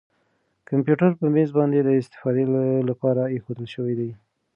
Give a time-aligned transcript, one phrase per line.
[0.69, 2.45] کمپیوټر په مېز باندې د استفادې
[2.89, 4.11] لپاره اېښودل شوی دی.